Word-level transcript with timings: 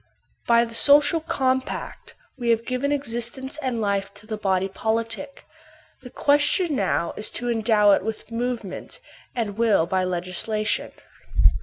By 0.47 0.65
the 0.65 0.73
social 0.73 1.19
compact 1.19 2.15
we 2.35 2.49
have 2.49 2.65
given 2.65 2.91
existence 2.91 3.57
and 3.61 3.79
fife 3.79 4.11
to 4.15 4.25
the 4.25 4.35
body 4.35 4.67
politic; 4.67 5.45
the 6.01 6.09
question 6.09 6.75
now 6.75 7.13
is 7.17 7.29
to 7.29 7.51
endow 7.51 7.91
it 7.91 8.03
with 8.03 8.31
movement, 8.31 8.99
and 9.35 9.59
will 9.59 9.85
by 9.85 10.03
legislation. 10.03 10.91